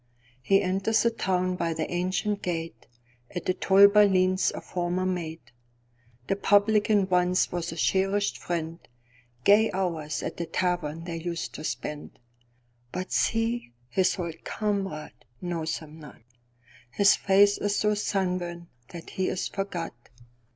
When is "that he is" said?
18.89-19.47